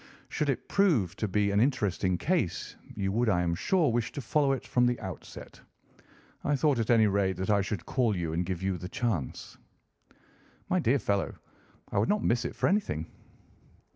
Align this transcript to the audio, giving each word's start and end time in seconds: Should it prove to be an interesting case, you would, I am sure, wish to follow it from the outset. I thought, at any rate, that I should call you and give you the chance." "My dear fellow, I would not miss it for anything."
Should 0.29 0.49
it 0.49 0.67
prove 0.67 1.15
to 1.17 1.27
be 1.27 1.51
an 1.51 1.59
interesting 1.59 2.17
case, 2.17 2.75
you 2.95 3.11
would, 3.11 3.29
I 3.29 3.43
am 3.43 3.53
sure, 3.53 3.91
wish 3.91 4.11
to 4.13 4.19
follow 4.21 4.51
it 4.53 4.65
from 4.65 4.87
the 4.87 4.99
outset. 4.99 5.61
I 6.43 6.55
thought, 6.55 6.79
at 6.79 6.89
any 6.89 7.05
rate, 7.05 7.37
that 7.37 7.51
I 7.51 7.61
should 7.61 7.85
call 7.85 8.17
you 8.17 8.33
and 8.33 8.43
give 8.43 8.63
you 8.63 8.79
the 8.79 8.89
chance." 8.89 9.59
"My 10.69 10.79
dear 10.79 10.97
fellow, 10.97 11.35
I 11.91 11.99
would 11.99 12.09
not 12.09 12.23
miss 12.23 12.45
it 12.45 12.55
for 12.55 12.67
anything." 12.67 13.11